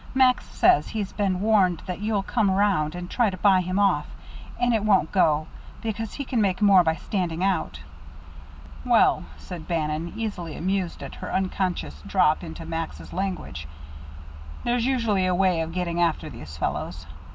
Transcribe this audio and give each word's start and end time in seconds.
"Max 0.15 0.45
says 0.47 0.87
he's 0.87 1.13
been 1.13 1.41
warned 1.41 1.83
that 1.85 1.99
you'll 1.99 2.23
come 2.23 2.49
around 2.49 2.95
and 2.95 3.07
try 3.07 3.29
to 3.29 3.37
buy 3.37 3.61
him 3.61 3.77
off, 3.77 4.07
and 4.59 4.73
it 4.73 4.83
won't 4.83 5.11
go, 5.11 5.45
because 5.83 6.15
he 6.15 6.25
can 6.25 6.41
make 6.41 6.59
more 6.59 6.83
by 6.83 6.95
standing 6.95 7.43
out." 7.43 7.81
"Well," 8.83 9.25
said 9.37 9.67
Bannon, 9.67 10.11
easily, 10.15 10.57
amused 10.57 11.03
at 11.03 11.13
her 11.13 11.31
unconscious 11.31 12.01
drop 12.01 12.43
into 12.43 12.65
Max's 12.65 13.13
language, 13.13 13.67
"there's 14.63 14.87
usually 14.87 15.27
a 15.27 15.35
way 15.35 15.61
of 15.61 15.71
getting 15.71 16.01
after 16.01 16.31
these 16.31 16.57
fellows. 16.57 17.05